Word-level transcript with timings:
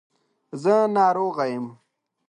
زه 0.61 0.75
ناروغه 0.95 1.45
یم. 1.53 1.65